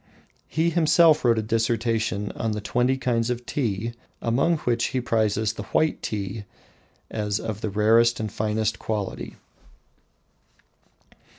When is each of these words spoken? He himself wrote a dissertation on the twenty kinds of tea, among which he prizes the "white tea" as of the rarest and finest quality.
He 0.47 0.71
himself 0.71 1.23
wrote 1.23 1.37
a 1.37 1.43
dissertation 1.43 2.31
on 2.31 2.53
the 2.53 2.59
twenty 2.59 2.97
kinds 2.97 3.29
of 3.29 3.45
tea, 3.45 3.93
among 4.19 4.57
which 4.61 4.85
he 4.85 4.99
prizes 4.99 5.53
the 5.53 5.61
"white 5.77 6.01
tea" 6.01 6.45
as 7.11 7.39
of 7.39 7.61
the 7.61 7.69
rarest 7.69 8.19
and 8.19 8.31
finest 8.31 8.79
quality. 8.79 9.35